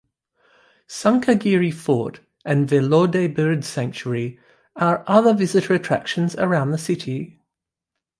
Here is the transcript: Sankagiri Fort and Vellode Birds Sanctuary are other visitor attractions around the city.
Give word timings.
Sankagiri 0.87 1.71
Fort 1.71 2.21
and 2.43 2.67
Vellode 2.67 3.35
Birds 3.35 3.67
Sanctuary 3.67 4.39
are 4.75 5.03
other 5.05 5.31
visitor 5.31 5.75
attractions 5.75 6.35
around 6.37 6.71
the 6.71 6.79
city. 6.79 7.39